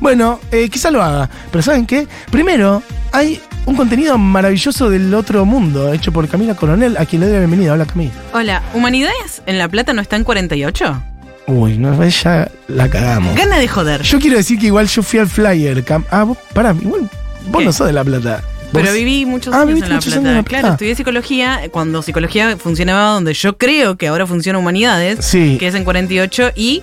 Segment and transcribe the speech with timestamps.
[0.00, 1.28] Bueno, eh, quizá lo haga.
[1.50, 2.06] Pero ¿saben qué?
[2.30, 7.26] Primero, hay un contenido maravilloso del otro mundo, hecho por Camila Coronel, a quien le
[7.26, 7.72] doy la bienvenida.
[7.74, 8.12] Hola, Camila.
[8.32, 11.02] Hola, ¿Humanidades en La Plata no está en 48?
[11.48, 13.34] Uy, no, ya la cagamos.
[13.34, 14.02] Gana de joder.
[14.02, 15.84] Yo quiero decir que igual yo fui al flyer.
[15.84, 17.08] Cam- ah, vos, pará, igual
[17.50, 17.64] vos ¿Qué?
[17.64, 18.42] no sos de La Plata.
[18.70, 19.94] Pero viví muchos Ah, años en La Plata.
[20.04, 20.68] años en La Claro, Plata.
[20.74, 25.56] estudié psicología cuando psicología funcionaba donde yo creo que ahora funciona Humanidades, Sí.
[25.58, 26.82] que es en 48 y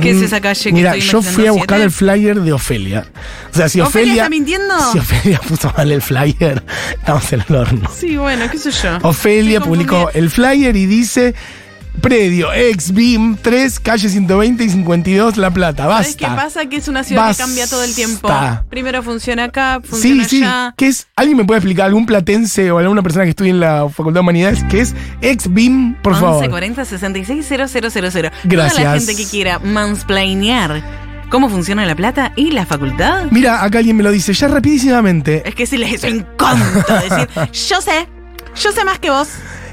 [0.00, 1.84] ¿qué es Mm, esa calle que Mira, yo fui a buscar ¿Siete?
[1.84, 3.06] el flyer de Ofelia.
[3.52, 4.22] O sea, si ¿Ofelia Ofelia.
[4.22, 4.74] está mintiendo?
[4.92, 6.62] Si Ofelia puso mal el flyer,
[6.98, 7.90] estamos en el horno.
[7.96, 8.98] Sí, bueno, qué sé yo.
[9.02, 11.34] Ofelia publicó el flyer y dice.
[12.00, 15.86] Predio, ex BIM, 3, calle 120 y 52, La Plata.
[15.86, 16.04] Basta.
[16.04, 16.66] ¿Sabes qué pasa?
[16.66, 17.42] Que es una ciudad Basta.
[17.42, 18.28] que cambia todo el tiempo.
[18.70, 20.42] Primero funciona acá, Sí, funciona sí.
[20.42, 20.74] allá.
[20.76, 21.08] ¿Qué es?
[21.16, 21.86] ¿Alguien me puede explicar?
[21.86, 24.64] ¿Algún platense o alguna persona que estudie en la Facultad de Humanidades?
[24.70, 26.40] ¿Qué es ex BIM, por favor?
[26.40, 27.66] 1140 66 000.
[27.68, 28.78] Toda Gracias.
[28.84, 30.82] la gente que quiera mansplainear
[31.28, 33.26] cómo funciona la plata y la facultad.
[33.30, 35.42] Mira, acá alguien me lo dice ya rapidísimamente.
[35.46, 37.28] Es que se les encanta decir,
[37.68, 38.08] yo sé,
[38.60, 39.28] yo sé más que vos.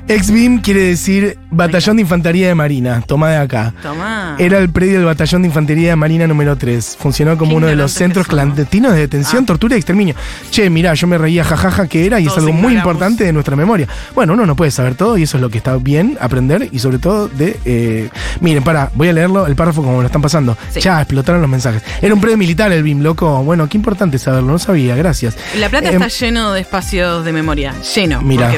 [0.09, 3.01] Ex BIM quiere decir Batallón de Infantería de Marina.
[3.05, 3.73] Toma de acá.
[3.83, 4.35] Tomá.
[4.39, 6.95] Era el predio del Batallón de Infantería de Marina número 3.
[6.97, 9.47] Funcionó como uno de los centros clandestinos de detención, Ah.
[9.47, 10.15] tortura y exterminio.
[10.49, 13.57] Che, mirá, yo me reía jajaja que era y es algo muy importante de nuestra
[13.57, 13.87] memoria.
[14.15, 16.79] Bueno, uno no puede saber todo y eso es lo que está bien aprender y
[16.79, 17.59] sobre todo de...
[17.65, 20.57] eh, miren, para, voy a leerlo, el párrafo como me lo están pasando.
[20.71, 20.79] Sí.
[20.79, 21.83] Ya, explotaron los mensajes.
[22.01, 23.43] Era un predio militar el BIM, loco.
[23.43, 25.35] Bueno, qué importante saberlo, no sabía, gracias.
[25.59, 28.21] La plata Em, está lleno de espacios de memoria, lleno.
[28.21, 28.49] Mira.
[28.51, 28.57] Porque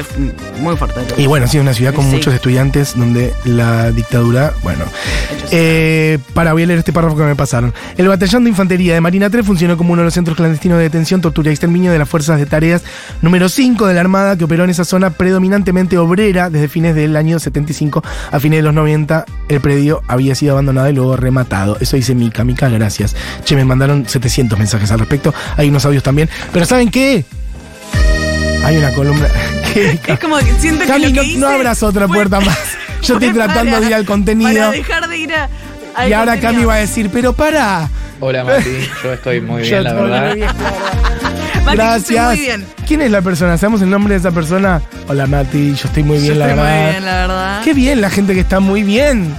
[0.54, 1.00] es muy fuerte.
[1.20, 2.12] Y bueno, sí, una ciudad con Sí.
[2.12, 4.84] muchos estudiantes donde la dictadura, bueno.
[5.50, 7.74] Eh, para, voy a leer este párrafo que me pasaron.
[7.96, 10.84] El batallón de infantería de Marina 3 funcionó como uno de los centros clandestinos de
[10.84, 12.82] detención, tortura y exterminio de las fuerzas de tareas
[13.22, 17.16] número 5 de la Armada que operó en esa zona predominantemente obrera desde fines del
[17.16, 19.24] año 75 a fines de los 90.
[19.48, 21.76] El predio había sido abandonado y luego rematado.
[21.80, 22.44] Eso dice Mica.
[22.44, 23.16] Mica, gracias.
[23.44, 25.34] Che, me mandaron 700 mensajes al respecto.
[25.56, 26.28] Hay unos audios también.
[26.52, 27.24] Pero ¿saben qué?
[28.64, 29.26] Hay una columna.
[30.06, 32.40] Es como que siento que Cami, lo que no, hice no abras otra fue- puerta
[32.40, 32.58] más.
[33.02, 34.52] Yo estoy tratando para- de ir al contenido.
[34.52, 35.48] Para dejar de ir a.
[35.94, 36.52] al Y ahora contenido.
[36.58, 37.88] Cami va a decir, pero para.
[38.22, 38.70] Hola Mati,
[39.02, 40.26] yo estoy muy bien, la verdad.
[40.26, 40.50] muy bien.
[41.64, 42.26] Mati, Gracias.
[42.26, 42.66] Muy bien.
[42.86, 43.56] ¿Quién es la persona?
[43.56, 44.82] ¿Sabemos el nombre de esa persona?
[45.08, 46.82] Hola Mati, yo estoy muy bien, Yo la estoy verdad.
[46.82, 47.62] muy bien, la verdad.
[47.64, 49.34] Qué bien la gente que está muy bien.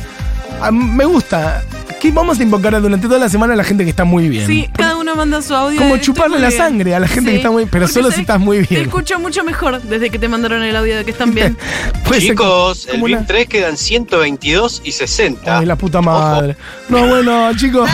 [0.62, 1.62] Ah, me gusta.
[2.00, 4.48] ¿Qué vamos a invocar durante toda la semana a la gente que está muy bien?
[4.48, 5.78] Sí, cada uno manda su audio.
[5.78, 6.58] Como de, "Estoy chuparle la bien".
[6.60, 8.68] sangre a la gente que está muy- pero solo si estás muy bien.
[8.70, 11.58] Te escucho mucho mejor desde que te mandaron el audio de que están bien.
[12.20, 15.60] Chicos, el BIM una- 3 quedan 122 y 60.
[15.60, 16.56] Ay, la puta madre.
[16.90, 17.90] No, bueno, chicos.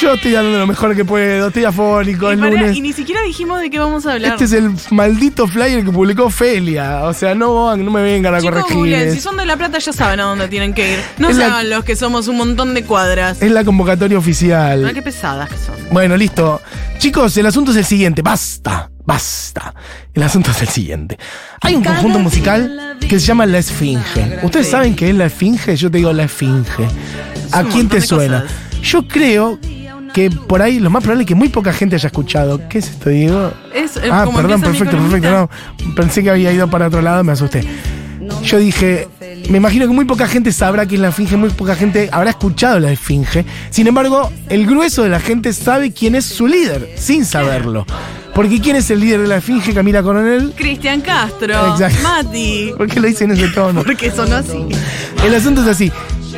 [0.00, 1.48] Yo estoy dando lo mejor que puedo.
[1.48, 2.76] Estoy afónico, y, el lunes.
[2.76, 4.32] y ni siquiera dijimos de qué vamos a hablar.
[4.32, 7.04] Este es el maldito flyer que publicó Felia.
[7.04, 9.10] O sea, no, no me vengan a Chicos, corregir.
[9.12, 10.98] si son de La Plata ya saben a dónde tienen que ir.
[11.18, 13.40] No Es se la- hagan los que somos un montón de cuadras.
[13.42, 14.84] es la convocatoria oficial.
[14.86, 15.74] Ah, qué pesadas que son.
[15.90, 16.29] Bueno, listo.
[16.98, 18.22] Chicos, el asunto es el siguiente.
[18.22, 19.74] Basta, basta.
[20.12, 21.18] El asunto es el siguiente.
[21.62, 24.38] Hay un conjunto musical que se llama La Esfinge.
[24.42, 25.76] ¿Ustedes saben qué es La Esfinge?
[25.76, 26.88] Yo te digo La Esfinge.
[27.52, 28.44] ¿A quién te suena?
[28.82, 29.58] Yo creo
[30.14, 32.60] que por ahí lo más probable es que muy poca gente haya escuchado.
[32.68, 33.52] ¿Qué es esto, Diego?
[33.74, 35.30] Es, eh, Ah, como perdón, perfecto, perfecto.
[35.30, 37.64] No, pensé que había ido para otro lado, me asusté.
[38.42, 39.08] Yo dije,
[39.48, 42.30] me imagino que muy poca gente sabrá qué es la esfinge, muy poca gente habrá
[42.30, 43.44] escuchado la esfinge.
[43.70, 47.86] Sin embargo, el grueso de la gente sabe quién es su líder, sin saberlo.
[48.34, 50.52] Porque ¿quién es el líder de la esfinge, Camila Coronel?
[50.56, 51.72] Cristian Castro.
[51.72, 52.02] Exacto.
[52.02, 52.72] Mati.
[52.76, 53.82] ¿Por qué lo dicen en ese tono?
[53.84, 54.66] Porque sonó así.
[55.24, 55.92] El asunto es así.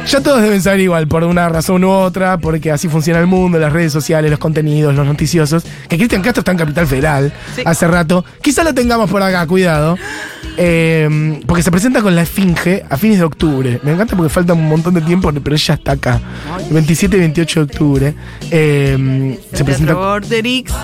[0.08, 3.58] Ya todos deben saber igual, por una razón u otra, porque así funciona el mundo,
[3.58, 5.64] las redes sociales, los contenidos, los noticiosos.
[5.88, 7.62] Que Cristian Castro está en Capital Federal Sí.
[7.64, 8.24] hace rato.
[8.42, 9.96] Quizá lo tengamos por acá, cuidado.
[10.58, 13.80] Eh, porque se presenta con la Esfinge a fines de octubre.
[13.84, 16.20] Me encanta porque falta un montón de tiempo, pero ella está acá.
[16.70, 18.14] 27 y 28 de octubre.
[18.50, 19.94] Eh, se presenta.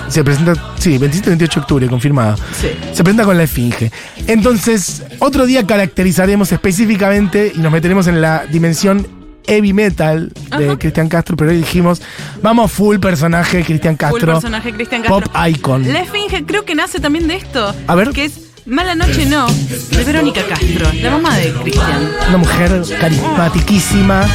[0.07, 2.35] Se presenta, sí, 27 y 28 de octubre, confirmado.
[2.59, 2.69] Sí.
[2.93, 3.91] Se presenta con la esfinge.
[4.25, 9.05] Entonces, otro día caracterizaremos específicamente y nos meteremos en la dimensión
[9.49, 12.01] heavy metal de Cristian Castro, pero hoy dijimos,
[12.41, 15.21] vamos full personaje Cristian Full Castro, personaje Cristian Castro.
[15.21, 15.91] pop icon.
[15.91, 17.73] La Esfinge creo que nace también de esto.
[17.87, 18.11] A ver.
[18.11, 22.11] Que es Mala Noche No, de Verónica Castro, la mamá de Cristian.
[22.29, 24.27] Una mujer carismatiquísima.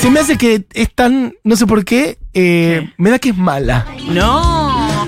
[0.00, 3.36] Se me hace que es tan, no sé por qué, eh, me da que es
[3.36, 3.86] mala.
[4.08, 4.65] No.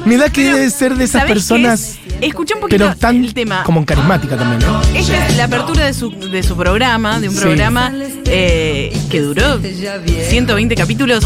[0.08, 1.98] Me da que debe ser de esas ¿sabés qué personas, es?
[2.22, 3.62] Escucha un poquito pero tan el tema.
[3.64, 4.80] como carismática también, ¿no?
[4.98, 7.40] Esta es la apertura de su, de su programa, de un Sí.
[7.40, 7.92] programa
[8.24, 11.24] eh, que duró 120 capítulos.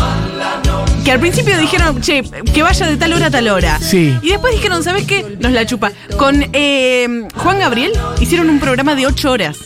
[1.04, 3.78] Que al principio dijeron, che, que vaya de tal hora a tal hora.
[3.80, 4.16] Sí.
[4.22, 5.36] Y después dijeron, ¿sabes qué?
[5.40, 5.92] Nos la chupa.
[6.16, 9.56] Con eh, Juan Gabriel hicieron un programa de 8 horas.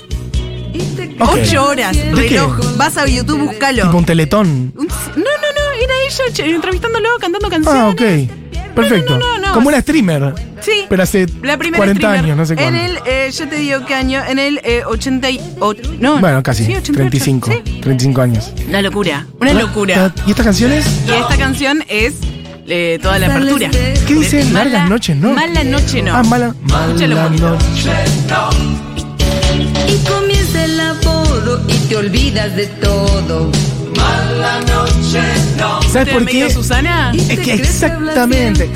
[1.18, 1.30] Ok.
[1.42, 2.58] 8 horas, reloj.
[2.76, 3.84] Vas a YouTube, búscalo.
[3.84, 4.72] Tipo un teletón.
[4.76, 7.82] No, no, no, era ella entrevistándolo, cantando canciones.
[7.82, 8.45] Ah, ok.
[8.76, 9.18] Perfecto.
[9.18, 9.52] no, no, no.
[9.54, 10.34] Como una streamer.
[10.60, 10.84] Sí.
[10.88, 12.18] Pero hace La primera 40 streamer.
[12.24, 12.80] años, no sé En cuándo.
[12.80, 15.82] el, eh, yo te digo qué año, en el eh, 88.
[16.00, 16.64] No, Bueno, casi.
[16.64, 17.50] sí, 88, 35.
[17.52, 17.80] sí.
[17.80, 18.52] 35 años.
[18.68, 20.12] Una locura, una locura.
[20.26, 20.86] ¿Y estas canciones?
[21.06, 22.14] Y esta canción es
[22.68, 23.70] eh, toda la apertura.
[23.70, 24.44] ¿Qué dice?
[24.50, 25.32] Largas noches, ¿no?
[25.32, 26.14] Mala noche no.
[26.14, 27.90] Ah, mala, mala noche.
[29.88, 33.50] Y comienza el apuro y te olvidas de todo.
[35.92, 36.50] ¿Sabes ¿Te por qué?
[36.50, 37.12] Susana?
[37.14, 38.68] Es que exactamente.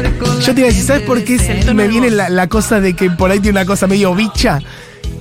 [0.46, 1.38] Yo te iba a decir, ¿sabes por qué
[1.74, 4.60] me viene la, la cosa de que por ahí tiene una cosa medio bicha?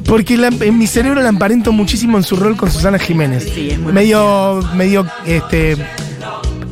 [0.06, 3.48] Porque la- en mi cerebro la emparento muchísimo en su rol con Susana Jiménez.
[3.54, 5.78] Sí, es muy medio, medio, este.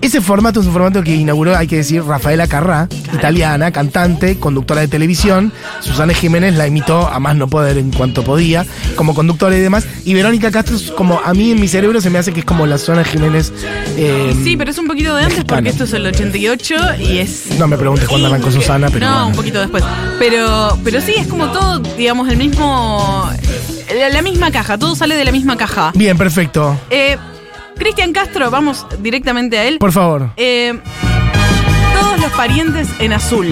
[0.02, 4.82] Ese formato es un formato que inauguró, hay que decir, Rafaela Carrá, italiana, cantante, conductora
[4.82, 5.52] de televisión.
[5.82, 8.66] Susana Jiménez la imitó a más no poder en cuanto podía,
[8.96, 9.86] como conductora y demás.
[10.06, 12.46] Y Verónica Castro, es como a mí en mi cerebro se me hace que es
[12.46, 13.52] como la Susana Jiménez.
[13.98, 15.58] eh, Sí, pero es un poquito de antes Mexicana.
[15.58, 17.58] porque esto es el 88 y es.
[17.60, 19.06] No me preguntes cuándo arrancó Susana, pero.
[19.08, 19.28] no, bueno.
[19.28, 19.84] un poquito después.
[20.20, 23.30] Pero, pero sí, es como todo, digamos, el mismo.
[23.98, 25.92] La, la misma caja, todo sale de la misma caja.
[25.96, 26.80] Bien, perfecto.
[26.90, 27.18] Eh,
[27.78, 29.78] Cristian Castro, vamos directamente a él.
[29.80, 30.32] Por favor.
[30.38, 30.78] Eh,
[32.00, 33.48] todos los parientes en azul.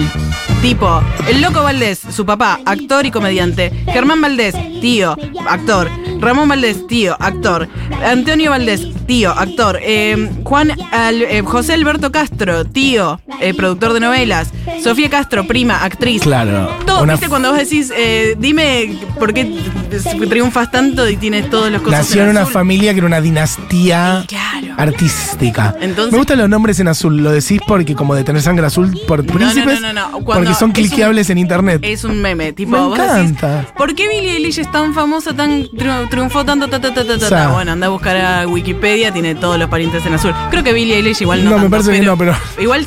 [0.62, 3.70] Tipo, el Loco Valdés, su papá, actor y comediante.
[3.92, 5.16] Germán Valdés, tío,
[5.48, 5.88] actor.
[6.18, 7.68] Ramón Valdés, tío, actor.
[8.04, 9.78] Antonio Valdés, tío, actor.
[9.82, 14.50] Eh, Juan Al- eh, José Alberto Castro, tío, eh, productor de novelas.
[14.82, 16.22] Sofía Castro, prima, actriz.
[16.22, 16.70] Claro.
[16.86, 17.28] Todo, Una ¿viste?
[17.28, 17.92] Cuando vos decís,
[18.38, 19.44] dime por qué
[19.90, 22.52] triunfas tanto y tienes todos los cosas Nació en una azul.
[22.52, 24.74] familia que era una dinastía Claro.
[24.76, 25.74] artística.
[25.80, 27.16] Entonces- Me gustan los nombres en azul.
[27.18, 29.80] Lo decís porque como de tener sangre azul por no, príncipes.
[29.80, 31.80] no, no, Porque son un- cliqueables en internet.
[31.82, 33.48] Es un meme, tipo, Me vos encanta.
[33.58, 37.04] decís, ¿por qué Billie Eilish es tan famosa, tan triu- triunfó tanto, ta, ta, ta,
[37.04, 37.28] ta, ta, O sea.
[37.28, 37.48] ta?
[37.48, 40.34] Bueno, anda a buscar a Wikipedia, tiene todos los parientes en azul.
[40.50, 42.86] Creo que Billie Eilish igual no No, me parece que no, pero- Igual...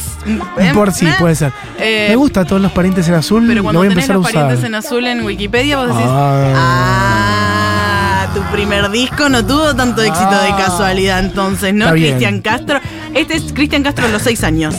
[0.57, 1.51] eh, por sí, eh, puede ser.
[1.79, 3.43] eh, Me gusta todos los parientes en azul.
[3.47, 4.41] Pero lo cuando voy a tenés empezar a los usar.
[4.43, 6.53] parientes en azul en Wikipedia, vos decís, Ah.
[6.55, 6.98] ah,
[8.33, 10.57] tu primer disco no tuvo tanto éxito de Ah.
[10.57, 11.89] casualidad entonces, ¿no?
[11.91, 12.79] Cristian Castro.
[13.13, 14.75] Este es Cristian Castro a los seis años.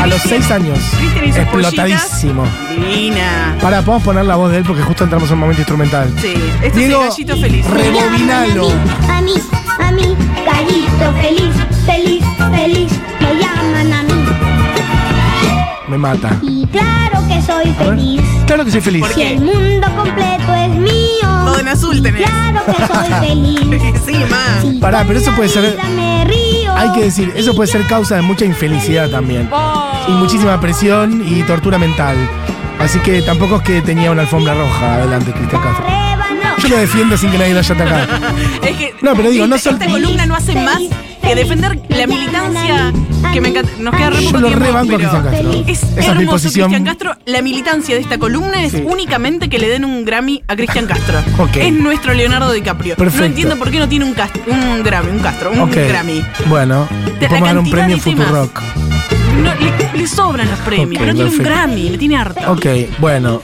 [0.00, 0.78] A los seis años.
[1.18, 2.44] Cristian Explotadísimo.
[2.70, 3.56] Divina.
[3.60, 6.12] Para, podemos poner la voz de él porque justo entramos en un momento instrumental.
[6.20, 7.66] Sí, este Diego, es el gallito feliz.
[7.66, 8.70] Rebobinalo.
[9.10, 9.34] A mí,
[9.80, 10.16] a mí,
[10.46, 12.24] gallito feliz, feliz,
[12.54, 14.24] feliz, me llaman a mí.
[15.88, 16.30] Me mata.
[17.18, 18.22] Claro que soy feliz.
[18.46, 19.00] Claro que soy feliz.
[19.02, 19.32] ¿Por Si qué?
[19.34, 21.20] el mundo completo es mío.
[21.22, 22.22] Todo en azul tenés.
[22.28, 23.92] Claro que soy feliz.
[24.06, 24.62] sí, más.
[24.62, 26.74] Si Pará, con pero eso la puede ser- vida me río.
[26.76, 29.48] Hay que decir, eso puede ser causa de mucha infelicidad también.
[30.06, 32.16] Y muchísima presión y tortura mental.
[32.78, 35.84] Así que tampoco es que tenía una alfombra roja adelante, Cristian Castro.
[36.58, 38.06] Yo lo defiendo sin que nadie lo haya atacado.
[38.62, 40.78] Es que No, pero digo, no esta, sol- esta columna no hace más
[41.28, 42.92] que defender la militancia
[43.32, 43.70] que me encanta.
[43.78, 45.52] Nos queda re Yo poco lo tiempo, rebanco a pero Cristian Castro.
[45.66, 46.70] Es Esa es mi hermoso, posición.
[46.70, 47.16] Cristian Castro.
[47.26, 48.82] La militancia de esta columna es Sí.
[48.86, 51.18] únicamente que le den un Grammy a Cristian Castro.
[51.38, 51.56] Ok.
[51.56, 52.96] Es nuestro Leonardo DiCaprio.
[52.96, 53.20] Perfecto.
[53.20, 55.74] No entiendo por qué no tiene un, cast- un Grammy, un Castro, un Ok.
[55.88, 56.24] Grammy.
[56.48, 56.88] Bueno,
[57.20, 58.26] la podemos dar un cantidad premio de temas.
[58.26, 58.62] Futurock.
[59.42, 59.54] No,
[59.94, 61.42] le, le sobran los premios, Ok, no tiene un perfecto.
[61.50, 62.52] Grammy, le tiene harto.
[62.52, 62.66] Ok,
[62.98, 63.40] bueno.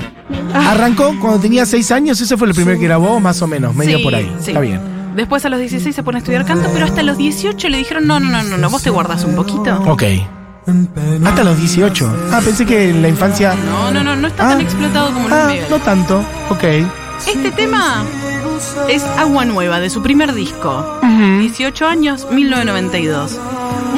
[0.52, 3.98] Arrancó cuando tenía seis años, ese fue el primer que grabó, más o menos, medio
[3.98, 4.32] Sí, por ahí.
[4.40, 4.50] sí.
[4.50, 4.80] Está bien.
[5.14, 8.06] Después a los 16 se pone a estudiar canto, pero hasta los 18 le dijeron,
[8.06, 9.80] no, no, no, no, no vos te guardas un poquito.
[9.86, 10.02] Ok.
[11.24, 12.28] Hasta los 18.
[12.32, 13.54] Ah, pensé que en la infancia.
[13.54, 14.62] No, no, no, no está tan Ah.
[14.62, 15.66] explotado como Luis Ah, Miguel.
[15.70, 16.24] no tanto.
[16.50, 16.64] Ok.
[17.28, 18.02] Este tema
[18.88, 20.98] es Agua Nueva, de su primer disco.
[21.38, 23.38] 18 años, 1992.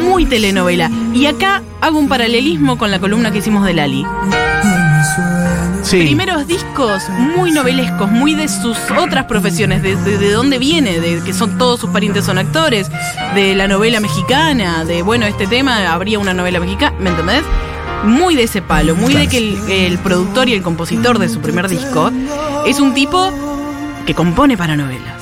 [0.02, 0.90] Muy telenovela.
[1.14, 4.04] Y acá hago un paralelismo con la columna que hicimos de Lali.
[5.82, 5.98] Sí.
[6.00, 11.20] Primeros discos muy novelescos, muy de sus otras profesiones, de, de- de dónde viene, de
[11.22, 12.90] que son todos sus parientes son actores,
[13.34, 17.42] de la novela mexicana, de bueno, este tema habría una novela mexicana, ¿me entendés?
[18.04, 21.40] Muy de ese palo, muy de que el, el productor y el compositor de su
[21.40, 22.10] primer disco
[22.66, 23.30] es un tipo
[24.06, 25.14] que compone para novelas,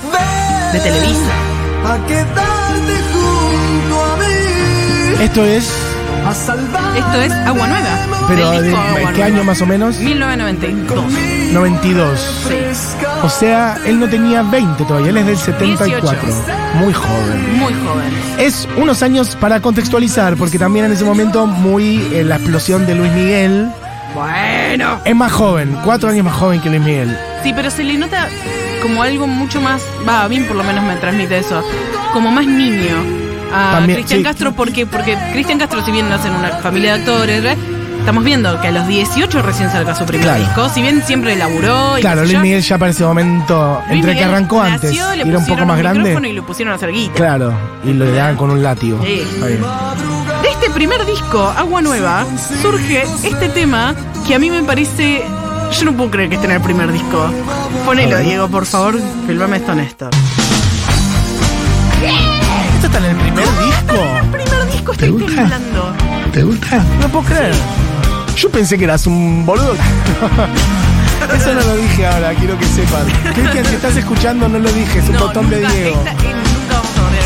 [0.73, 1.31] de Televisa.
[5.21, 5.71] Esto es.
[6.35, 8.27] Esto es Agua Nueva.
[8.27, 9.27] Pero del de, disco Agua ¿qué Nueva.
[9.27, 9.99] año más o menos?
[10.01, 11.05] 1992.
[11.53, 12.21] 92.
[12.49, 12.55] Sí.
[13.23, 16.11] O sea, él no tenía 20 todavía, él es del 74.
[16.11, 16.53] 18.
[16.75, 17.59] Muy joven.
[17.59, 18.13] Muy joven.
[18.39, 22.97] Es unos años para contextualizar, porque también en ese momento, muy en la explosión de
[22.97, 23.71] Luis Miguel.
[24.13, 25.01] Bueno.
[25.05, 27.17] Es más joven, cuatro años más joven que Luis Miguel.
[27.45, 28.29] Sí, pero se le nota
[28.83, 29.83] como algo mucho más.
[30.07, 31.63] Va, a mí por lo menos me transmite eso.
[32.13, 33.24] Como más niño
[33.55, 34.25] a También, Cristian sí.
[34.25, 37.57] Castro, porque porque Cristian Castro, si bien nace en una familia de actores,
[38.01, 40.41] estamos viendo que a los 18 recién saca su primer Claro.
[40.45, 40.69] disco.
[40.69, 41.97] Si bien siempre laburó.
[41.99, 44.75] y Claro, Luis yo, Miguel ya para ese momento, Luis entre que arrancó nació,
[45.07, 46.19] antes le era un poco más grande.
[46.29, 47.15] y lo pusieron a hacer guita.
[47.15, 47.53] Claro,
[47.85, 49.01] y lo le daban con un látigo.
[49.05, 49.23] Sí.
[50.43, 52.27] De este primer disco, Agua Nueva,
[52.63, 53.95] surge este tema
[54.27, 55.23] que a mí me parece.
[55.79, 57.31] Yo no puedo creer que esté en el primer disco.
[57.87, 58.19] Ponelo.
[58.19, 58.99] Diego, por favor.
[59.27, 60.11] Filmame esto, Néstor.
[62.03, 62.34] ¿Esto
[62.95, 63.95] está en el primer disco?
[64.23, 65.27] El primer disco ¿Te estoy gusta?
[65.37, 65.93] temblando.
[66.33, 66.85] ¿Te gusta?
[67.01, 67.55] No puedo creer.
[68.37, 69.75] Yo pensé que eras un boludo.
[71.35, 73.07] Eso no lo dije ahora, quiero que sepan.
[73.35, 76.03] Cristian, si estás escuchando, no lo dije, es un No, botón de Diego.
[76.05, 77.25] esta- eh, nunca vamos a volver.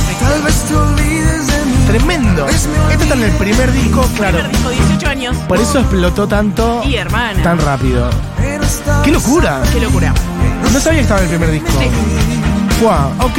[1.88, 2.46] Tremendo.
[2.48, 2.68] Esto
[3.02, 4.38] está en el primer disco, claro.
[4.38, 5.36] Primer disco, 18 años.
[5.48, 7.42] Por eso explotó tanto, Y hermana.
[7.42, 8.10] tan rápido.
[9.04, 9.62] ¡Qué locura!
[9.72, 10.12] Qué locura.
[10.72, 11.80] No sabía que estaba en el primer disco.
[12.80, 13.38] Guau, ok.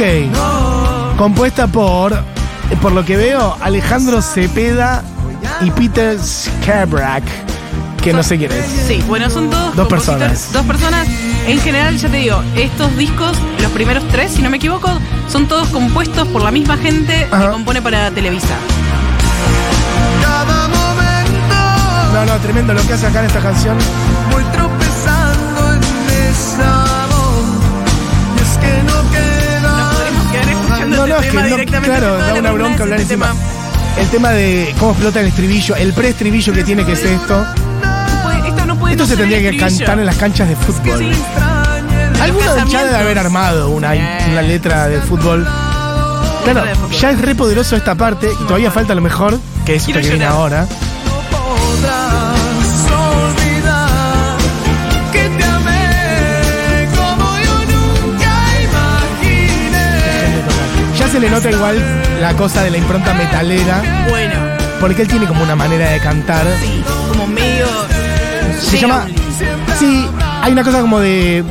[1.20, 2.18] Compuesta por,
[2.80, 5.04] por lo que veo, Alejandro Cepeda
[5.60, 7.22] y Peter Skabrak,
[8.02, 8.64] que no sé quién es.
[8.88, 10.50] Sí, bueno, son todos Dos personas.
[10.50, 11.06] Dos personas.
[11.46, 14.88] En general, ya te digo, estos discos, los primeros tres, si no me equivoco,
[15.28, 17.44] son todos compuestos por la misma gente Ajá.
[17.44, 18.56] que compone para Televisa.
[22.14, 23.76] No, no, tremendo lo que hace acá en esta canción.
[24.32, 25.82] Voy tropezando en
[26.30, 26.79] esa
[31.00, 33.26] No, no, es que no, claro, da una bronca es hablar este encima.
[33.32, 33.40] tema.
[33.98, 37.44] El tema de cómo explota el estribillo, el pre-estribillo que tiene que es esto.
[38.22, 41.10] Puede- Esto no puede Esto no se tendría que cantar en las canchas de fútbol.
[42.20, 42.94] Alguno del chat debe casamientos.
[43.00, 43.92] haber armado una,
[44.30, 45.46] una letra de fútbol.
[46.44, 49.86] Claro, de ya es re poderoso esta parte y todavía falta lo mejor, que es
[49.88, 50.66] esto que viene ahora.
[61.10, 61.82] Se le nota igual
[62.20, 64.34] la cosa de la impronta metalera, Bueno,
[64.80, 66.46] porque él tiene como una manera de cantar.
[66.60, 67.66] sí, como medio.
[68.60, 69.06] Se llama.
[69.78, 70.06] Sí,
[70.42, 71.42] hay una cosa como de.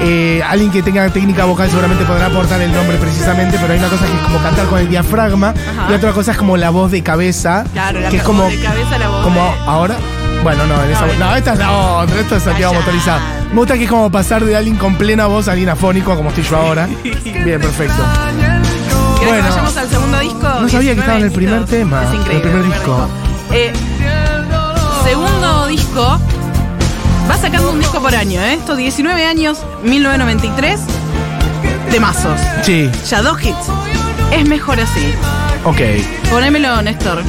[0.00, 3.88] eh, alguien que tenga técnica vocal seguramente podrá aportar el nombre precisamente, pero hay una
[3.88, 5.90] cosa que es como cantar con el diafragma Ajá.
[5.90, 8.48] y otra cosa es como la voz de cabeza, Claro, la que es voz como,
[8.48, 9.96] de cabeza, la voz como de- ahora.
[10.42, 12.84] Bueno, no, en esa, No, no, esta es la otra, esto es Santiago Callá.
[12.84, 13.20] motorizado.
[13.52, 16.30] Me gusta que es como pasar de alguien con plena voz a alguien afónico, como
[16.30, 16.88] estoy yo ahora.
[17.04, 18.02] Bien, perfecto.
[19.24, 19.44] ¿Querés Bueno.
[19.44, 20.48] que vayamos al segundo disco?
[20.60, 22.50] No sabía que 19 estaba en el primer tema, Es en el increíble.
[22.50, 23.08] primer disco.
[23.52, 23.72] Eh,
[25.04, 26.18] segundo disco.
[27.30, 28.54] Va sacando un disco por año, ¿eh?
[28.54, 30.80] Esto 19 años, 1993.
[31.90, 32.40] De mazos.
[32.62, 33.66] Sí, Ya dos hits.
[34.32, 35.14] Es mejor así.
[35.64, 35.80] ok.
[36.30, 37.22] Ponémelo, Néstor.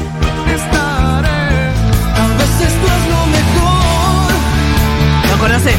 [5.32, 5.76] ¿Lo conoces?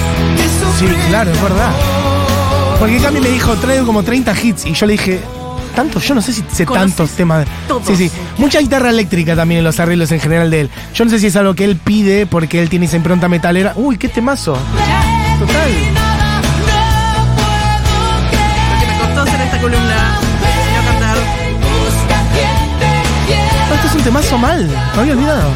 [0.78, 1.70] Sí, claro, es verdad.
[2.78, 4.66] Porque Cami me dijo, traigo como 30 hits.
[4.66, 5.20] Y yo le dije,
[5.74, 6.06] ¿tantos?
[6.06, 7.46] Yo no sé si sé Conoces tantos temas.
[7.68, 7.86] todos.
[7.86, 8.10] Sí, sí.
[8.38, 10.70] Mucha guitarra eléctrica también en los arreglos en general de él.
[10.94, 13.72] Yo no sé si es algo que él pide porque él tiene esa impronta metalera.
[13.76, 14.52] Uy, qué temazo.
[15.38, 15.70] Total.
[18.30, 20.18] Lo que me costó hacer esta columna.
[20.76, 21.16] No cantar.
[23.68, 24.68] No, esto es un temazo mal.
[24.94, 25.50] Me había olvidado.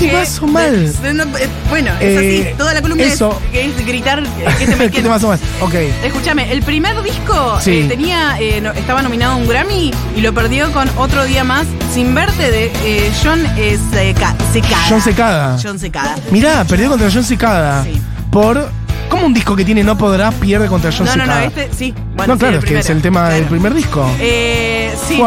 [0.00, 0.16] Que dije.
[0.16, 1.02] temazo mal?
[1.02, 2.56] de- no, eh, bueno, es Eh, así.
[2.58, 3.40] Toda la columna eso.
[3.52, 4.18] es, gritar.
[4.20, 5.38] eh, que se me ¿Qué temazo mal?
[5.60, 5.74] Ok.
[6.04, 7.80] Escúchame, el primer disco Sí.
[7.80, 11.44] eh, tenía, eh, no- estaba nominado a un Grammy y lo perdió con Otro Día
[11.44, 14.84] Más Sin Verte de eh, John eh, Seca- Secada.
[14.88, 15.58] John Secada.
[15.62, 16.16] John Secada.
[16.30, 17.84] Mirá, perdió contra John Secada.
[17.84, 18.00] Sí.
[18.30, 18.68] Por.
[19.08, 21.92] ¿Cómo un disco que tiene No Podrás pierde contra John No, no, no, este sí.
[22.14, 24.08] Bueno, no, sí, claro, es que es el tema del primer disco.
[24.20, 25.20] Eh, sí.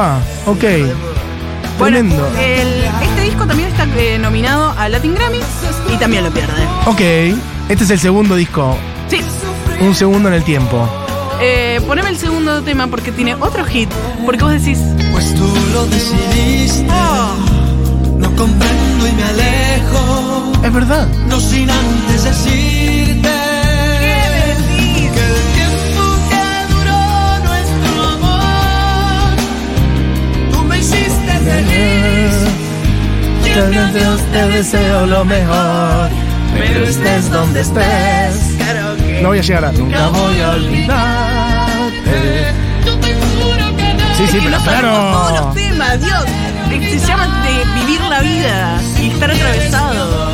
[0.45, 0.63] Ok.
[1.77, 2.27] Bueno, Tremendo.
[2.39, 5.39] el- este disco también está eh, nominado a Latin Grammy
[5.91, 6.61] y también lo pierde.
[6.85, 7.01] Ok,
[7.67, 8.77] este es el segundo disco.
[9.09, 9.21] Sí.
[9.81, 10.87] Un segundo en el tiempo.
[11.41, 13.89] Eh, poneme el segundo tema porque tiene otro hit.
[14.25, 14.77] Porque vos decís,
[15.11, 16.85] Pues tú lo decidiste.
[16.91, 17.35] oh,
[18.19, 20.51] No comprendo y me alejo.
[20.63, 21.07] Es verdad.
[21.27, 23.29] No sin antes decirte.
[24.03, 29.37] Que el tiempo que duró nuestro amor.
[30.51, 32.42] Tú me hiciste feliz.
[33.55, 36.09] A Dios te deseo lo mejor.
[36.57, 38.55] Pero estés donde estés.
[38.57, 39.21] claro que.
[39.21, 41.91] No voy a llegar a nunca voy a olvidarte.
[42.83, 44.15] Yo te juro que no.
[44.17, 45.45] Sí, sí, pero no sabemos todos claro.
[45.45, 46.23] los temas, Dios.
[46.71, 50.33] Eh, Se llama de vivir la vida y estar atravesado.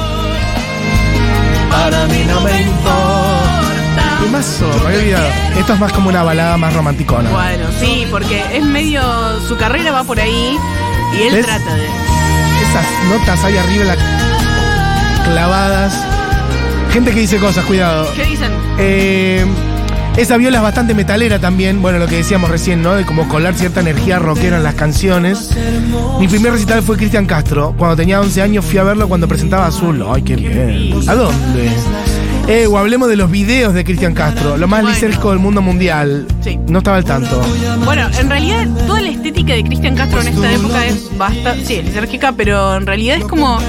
[1.69, 4.19] Para mí no me importa.
[4.85, 5.27] Había olvidado.
[5.57, 7.29] Esto es más como una balada más romanticona.
[7.31, 9.01] Bueno, sí, porque es medio.
[9.47, 10.57] Su carrera va por ahí
[11.17, 11.45] y él ¿Ves?
[11.45, 12.08] trata de.
[12.69, 13.95] Esas notas ahí arriba la-
[15.31, 15.93] clavadas.
[16.91, 18.11] Gente que dice cosas, cuidado.
[18.15, 18.51] ¿Qué dicen?
[18.79, 19.45] Eh,
[20.17, 22.95] esa viola es bastante metalera también, bueno, lo que decíamos recién, ¿no?
[22.95, 25.51] De como colar cierta energía rockera en las canciones.
[26.19, 27.73] Mi primer recital fue Cristian Castro.
[27.77, 30.03] Cuando tenía 11 años fui a verlo cuando presentaba Azul.
[30.11, 30.93] Ay, qué bien.
[31.07, 31.71] ¿A dónde?
[32.51, 34.95] Eh, o hablemos de los videos de Cristian Castro, lo más Bueno.
[34.95, 36.25] lisérgico del mundo mundial.
[36.41, 36.59] Sí.
[36.67, 37.39] No estaba al tanto.
[37.85, 41.75] Bueno, en realidad toda la estética de Cristian Castro en esta época es bastante, sí,
[41.75, 43.59] es lisérgica, pero en realidad es como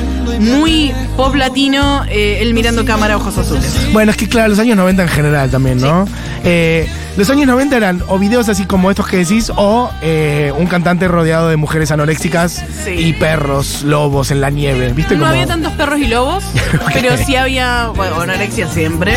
[0.41, 3.93] muy pop latino, eh, él mirando cámara, ojos azules.
[3.93, 6.07] Bueno, es que claro, los años 90 en general también, ¿no?
[6.45, 10.67] Eh, los años 90 eran o videos así como estos que decís, o eh, un
[10.67, 12.91] cantante rodeado de mujeres anoréxicas Sí.
[12.93, 14.93] y perros, lobos en la nieve.
[14.95, 16.45] ¿Viste No había tantos perros y lobos,
[16.93, 19.15] pero sí había, bueno, anorexia siempre.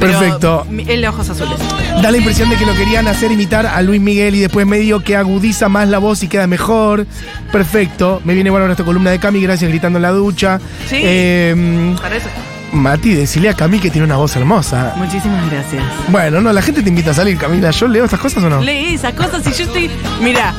[0.00, 0.66] Pero Perfecto.
[0.86, 1.58] El de ojos azules.
[2.02, 5.02] Da la impresión de que lo querían hacer imitar a Luis Miguel y después medio
[5.02, 7.06] que agudiza más la voz y queda mejor.
[7.52, 8.20] Perfecto.
[8.24, 10.60] Me viene bueno esta columna de Cami, gracias, gritando en la ducha.
[10.88, 10.96] Sí.
[11.02, 12.28] Eh, Para eso.
[12.72, 14.92] Mati, decile a Cami que tiene una voz hermosa.
[14.96, 15.82] Muchísimas gracias.
[16.08, 17.70] Bueno, no, la gente te invita a salir, Camila.
[17.70, 18.60] ¿Yo leo estas cosas o no?
[18.60, 19.90] Lee esas cosas y yo estoy.
[20.20, 20.52] Mira.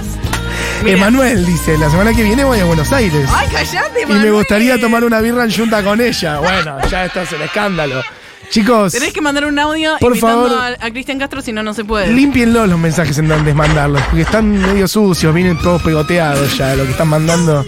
[0.86, 3.28] Emanuel dice, la semana que viene voy a Buenos Aires.
[3.34, 4.34] Ay, callate, Y me Manuel.
[4.34, 6.40] gustaría tomar una birra en junta con ella.
[6.40, 8.02] Bueno, ya esto es el escándalo.
[8.50, 10.52] Chicos, Tenés que mandar un audio Por favor.
[10.52, 12.12] a, a Cristian Castro, si no, no se puede.
[12.12, 16.84] límpienlo los mensajes en donde mandarlos, porque están medio sucios, vienen todos pegoteados ya, lo
[16.86, 17.64] que están mandando.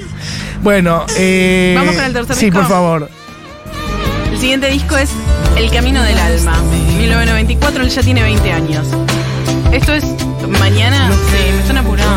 [0.63, 1.75] Bueno, eh.
[1.77, 2.59] ¿Vamos con el tercer Sí, disco?
[2.61, 3.09] por favor.
[4.31, 5.09] El siguiente disco es
[5.55, 6.57] El Camino del Alma.
[6.97, 8.87] 1994, él ya tiene 20 años.
[9.71, 10.03] Esto es
[10.59, 11.11] mañana.
[11.31, 12.11] Sí, me están apurando.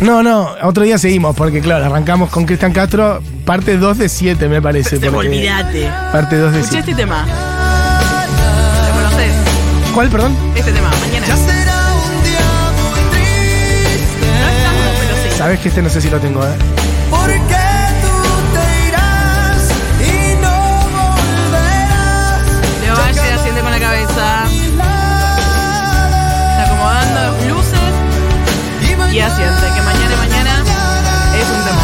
[0.00, 4.48] No, no, otro día seguimos, porque claro, arrancamos con Cristian Castro, parte 2 de 7,
[4.48, 4.98] me parece.
[4.98, 5.88] porque- Olvídate.
[6.10, 6.90] Parte 2 de Escuché 7.
[6.90, 7.24] este tema.
[9.92, 9.94] ¿Lo conoces?
[9.94, 10.34] ¿Cuál, perdón?
[10.54, 11.26] Este tema, mañana.
[11.26, 12.40] Ya será un día
[12.82, 14.26] muy triste.
[14.40, 15.28] No estamos, pero sí.
[15.38, 16.54] Sabes que este no sé si lo tengo, ¿eh?
[17.10, 17.60] Porque
[18.02, 18.12] tú
[18.54, 19.62] te irás
[20.00, 20.54] y no
[20.96, 22.40] volverás.
[22.80, 24.26] Leo Valle asiente con la cabeza.
[24.50, 27.92] Está acomodando luces
[29.12, 29.66] y asiente.
[29.74, 30.52] Que mañana, mañana
[31.38, 31.82] es un tema.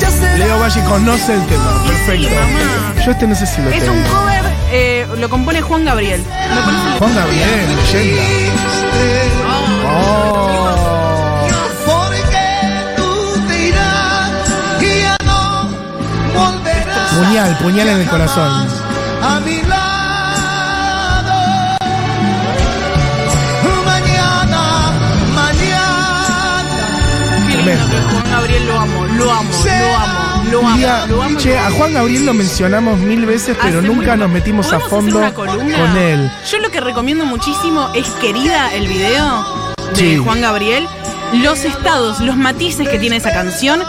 [0.00, 2.28] Ya será Leo Valle conoce el tema, perfecto.
[2.34, 2.94] mamá.
[3.04, 3.92] Yo este no sé si lo Es tengo.
[3.94, 6.22] un cover, eh, lo compone Juan Gabriel.
[6.24, 8.22] Parece el- Juan Gabriel, leyenda.
[9.88, 11.46] Oh.
[16.34, 17.10] volverás.
[17.14, 18.68] Puñal, puñal en el corazón.
[19.22, 21.36] A mi lado.
[23.84, 24.92] Mañana,
[25.34, 26.76] mañana.
[27.48, 31.22] Qué lindo que Juan Gabriel lo amo, lo amo, lo amo, lo amo, Día- lo
[31.22, 31.38] amo.
[31.38, 34.78] che, a Juan Gabriel lo mencionamos mil veces, pero Hace nunca muy- nos metimos a
[34.78, 35.78] ¿Podemos fondo hacer una columna?
[35.78, 36.30] con él.
[36.50, 40.16] Yo lo que recomiendo muchísimo es Querida, el video de Sí.
[40.18, 40.86] Juan Gabriel.
[41.32, 43.82] Los estados, los matices que tiene esa canción.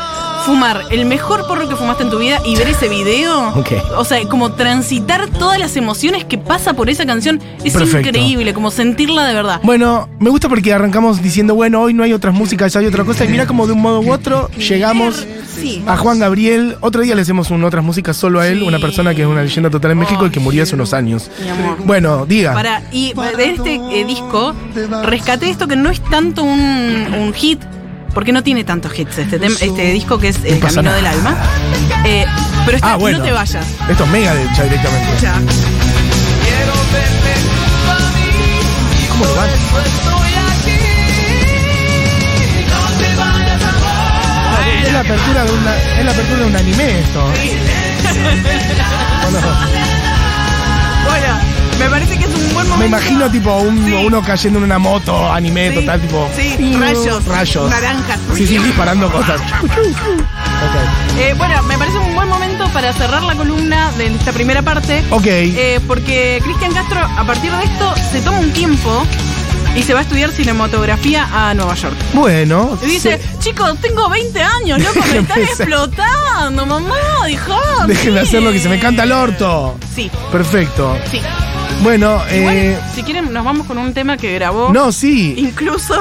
[0.48, 3.50] Fumar el mejor porro que fumaste en tu vida y ver ese video.
[3.50, 3.74] Ok.
[3.98, 7.42] O sea, como transitar todas las emociones que pasa por esa canción.
[7.66, 8.08] Es Perfecto.
[8.08, 9.60] increíble, como sentirla de verdad.
[9.64, 13.26] Bueno, me gusta porque arrancamos diciendo, bueno, hoy no hay otras músicas, hay otra cosa,
[13.26, 15.28] y mira como de un modo u otro llegamos
[15.60, 15.84] Sí.
[15.86, 16.78] a Juan Gabriel.
[16.80, 18.66] Otro día le hacemos un, otras músicas solo a él, Sí.
[18.68, 21.30] una persona que es una leyenda total en México y que murió hace unos años.
[21.44, 21.78] Mi amor.
[21.84, 22.54] Bueno, diga.
[22.54, 24.56] Para, y de este eh, disco
[25.04, 27.60] rescaté esto que no es tanto un, un hit,
[28.17, 30.95] porque no tiene tantos hits este, tem- este disco que es El Camino nada.
[30.95, 31.38] del Alma.
[32.03, 32.25] Eh,
[32.65, 33.19] pero está Ah, bueno.
[33.19, 33.63] No te vayas.
[33.88, 35.08] Esto es mega de ya directamente.
[35.21, 35.34] Ya.
[39.12, 39.41] ¿Cómo le va?
[39.43, 40.80] Por eso estoy aquí.
[42.65, 44.67] No te vayas amor.
[44.84, 47.21] Es la apertura de una, es la apertura de un anime esto.
[51.08, 51.30] Bueno,
[51.78, 52.78] me parece que es un buen momento.
[52.78, 53.94] Me imagino tipo un- Sí.
[54.06, 56.30] uno cayendo en una moto, anime Sí, total, tipo.
[56.36, 57.26] Sí, rayos.
[57.26, 57.70] Rayos.
[57.70, 58.20] Naranjas.
[58.36, 59.40] Sí, sí, disparando cosas.
[61.20, 65.04] Eh, bueno, me parece un buen momento para cerrar la columna de esta primera parte.
[65.10, 65.26] Ok.
[65.26, 69.04] Eh, porque Cristian Castro, a partir de esto, se toma un tiempo
[69.76, 71.96] y se va a estudiar cinematografía a Nueva York.
[72.13, 72.78] Bueno.
[72.84, 77.88] Y dice, chicos, tengo 20 años, loco, me están explotando, mamá, dejame.
[77.94, 79.76] Déjenme hacer lo que se me canta el orto.
[79.96, 80.98] Sí, Perfecto.
[81.10, 81.20] sí.
[81.84, 82.77] Bueno, Igual, eh.
[82.93, 84.71] si quieren, nos vamos con un tema que grabó.
[84.73, 85.36] No, sí.
[85.38, 85.93] Incluso,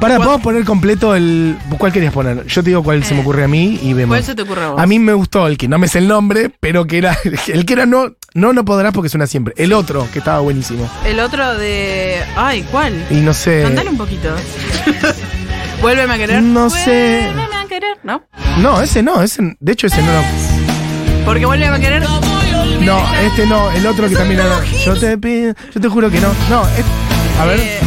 [0.00, 1.56] Para, podemos poner completo el.
[1.78, 2.46] ¿Cuál querías poner?
[2.46, 4.14] Yo te digo cuál se me Eh, ocurre a mí y vemos.
[4.16, 4.80] ¿cuál se te ocurre a vos?
[4.80, 7.16] A mí me gustó el que no me sé el nombre, pero que era.
[7.46, 8.14] El que era no.
[8.34, 9.52] No, no podrás porque suena siempre.
[9.58, 10.88] El otro, que estaba buenísimo.
[11.04, 12.16] el otro de...
[12.34, 12.94] Ay, ¿cuál?
[13.10, 13.66] Y no sé.
[13.66, 14.30] Andale un poquito.
[15.82, 16.42] Vuélveme a querer.
[16.42, 17.30] No sé.
[17.34, 18.22] Vuélveme a querer, ¿no?
[18.58, 19.54] No, ese no, ese.
[19.60, 21.24] De hecho, ese no lo.
[21.26, 22.02] Porque vuélveme a querer.
[22.84, 24.60] No, este no, el otro que también era.
[24.84, 25.54] Yo te pido.
[25.74, 26.28] Yo te juro que no.
[26.50, 26.84] No, es-
[27.40, 27.60] a ver.
[27.60, 27.80] Eh,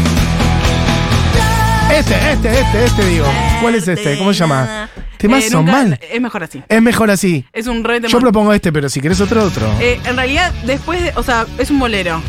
[1.94, 3.26] Este, este, este, este digo.
[3.62, 4.18] ¿Cuál es este?
[4.18, 4.90] ¿Cómo se llama?
[5.18, 6.00] Temazo Eh, nunca- mal.
[6.12, 6.64] Es mejor así.
[6.68, 7.46] Es mejor así.
[7.54, 8.22] Es un re Yo temón.
[8.22, 9.68] propongo este, pero si querés otro, otro.
[9.80, 12.22] Eh, en realidad, después, de- o sea, es un bolero.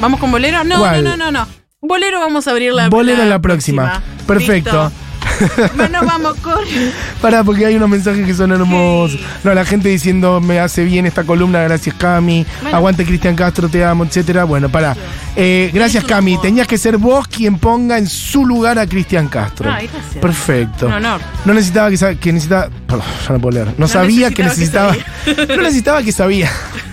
[0.00, 0.64] ¿Vamos con bolero?
[0.64, 1.04] No, ¿Cuál?
[1.04, 1.48] no, no, no, no.
[1.80, 4.02] Bolero vamos a abrir la Bolero la próxima.
[4.26, 4.84] Perfecto.
[4.84, 4.92] Listo.
[5.76, 6.64] Bueno, vamos con.
[7.20, 9.18] Pará, porque hay unos mensajes que son hermosos.
[9.44, 12.46] No, la gente diciendo me hace bien esta columna, gracias Cami.
[12.60, 12.76] Bueno.
[12.76, 14.44] Aguante Cristian Castro, te amo, etcétera.
[14.44, 14.96] Bueno, pará.
[15.36, 16.38] Eh, gracias Cami.
[16.38, 19.70] Tenías que ser vos quien ponga en su lugar a Cristian Castro.
[19.70, 20.20] Ay, gracias.
[20.20, 20.86] Perfecto.
[20.86, 21.20] Un honor.
[21.44, 22.68] No necesitaba que, que necesitaba.
[22.86, 23.74] Perdón, ya no puedo leer.
[23.78, 25.46] No, sabía que necesitaba necesitaba.
[25.46, 26.50] que no necesitaba que sabía.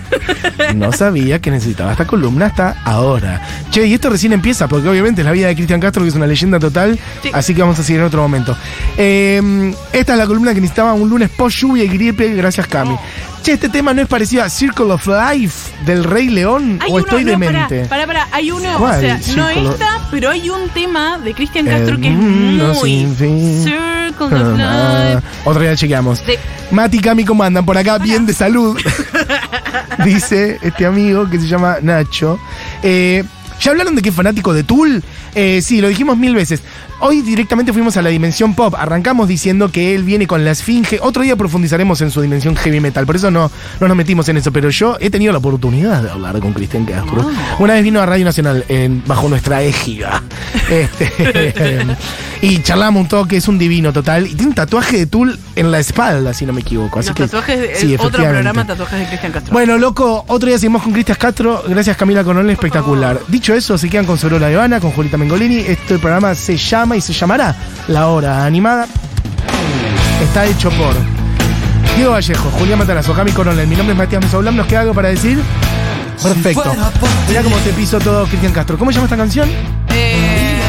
[0.74, 3.40] No sabía que necesitaba esta columna hasta ahora.
[3.70, 6.14] Che, y esto recién empieza, porque obviamente es la vida de Cristian Castro, que es
[6.14, 6.98] una leyenda total.
[7.22, 7.30] Sí.
[7.32, 8.56] Así que vamos a seguir en otro momento.
[8.96, 12.96] Eh, esta es la columna que necesitaba un lunes post lluvia y gripe, gracias Cami.
[13.42, 16.94] Che, este tema no es parecido a Circle of Life del Rey León, Hay o
[16.94, 17.86] uno, estoy no, demente.
[17.86, 18.98] Pará, pará, hay uno, ¿Cuál?
[18.98, 23.06] o sea, no esta, pero hay un tema de Cristian Castro que es muy.
[23.16, 25.22] Circle of Life.
[25.44, 26.18] Otro día chequeamos.
[26.18, 26.34] Sí.
[26.70, 27.64] Mati y Cami, ¿cómo andan?
[27.64, 28.78] Por acá, bien de salud.
[30.04, 32.38] Dice este amigo que se llama Nacho.
[32.82, 33.24] Eh,
[33.60, 35.02] ¿Ya hablaron de que es fanático de Tool?
[35.34, 36.60] Eh, sí, lo dijimos mil veces.
[37.02, 38.74] Hoy directamente fuimos a la dimensión pop.
[38.76, 40.98] Arrancamos diciendo que él viene con la esfinge.
[41.00, 43.06] Otro día profundizaremos en su dimensión heavy metal.
[43.06, 44.52] Por eso no, no nos metimos en eso.
[44.52, 47.30] Pero yo he tenido la oportunidad de hablar con Cristian Castro.
[47.58, 50.22] Una vez vino a Radio Nacional en- bajo nuestra égida.
[50.70, 51.84] Este,
[52.42, 53.36] y charlamos un toque.
[53.38, 54.26] Es un divino total.
[54.26, 57.00] Y tiene un tatuaje de Tool en la espalda, si no me equivoco.
[57.00, 59.52] Así Los que, tatuajes, de- sí, otro programa tatuajes de Cristian Castro.
[59.52, 61.64] Bueno, loco, otro día seguimos con Cristian Castro.
[61.66, 63.20] Gracias Camila Coronel, espectacular.
[63.28, 65.58] Dicho eso, se quedan con Sorola Ivana, con Julita Mengolini.
[65.58, 67.54] Este programa se llama y se llamará
[67.88, 68.86] La Hora Animada.
[70.22, 70.94] Está hecho por
[71.96, 73.66] Diego Vallejo, Julián Matarazo, Cami Coronel.
[73.66, 74.56] Mi nombre es Matías Mesaulam.
[74.56, 75.40] ¿Nos queda algo para decir?
[76.22, 76.74] Perfecto.
[77.28, 78.76] Mirá cómo te piso todo Cristian Castro.
[78.78, 79.48] ¿Cómo se llama esta canción?
[79.88, 80.60] Eh,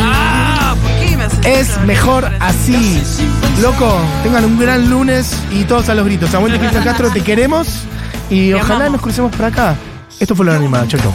[0.00, 1.80] ah, ¿por qué me haces Es eso?
[1.80, 3.02] mejor así.
[3.60, 6.32] Loco, tengan un gran lunes y todos a los gritos.
[6.34, 7.80] Aguante Cristian Castro, te queremos
[8.30, 8.92] y ojalá amamos.
[8.92, 9.74] nos crucemos por acá.
[10.20, 11.12] Esto fue lo animado, chau, chau.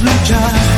[0.00, 0.71] luchar.